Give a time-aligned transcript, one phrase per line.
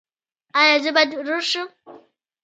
[0.59, 1.67] ایا زه باید ورور شم؟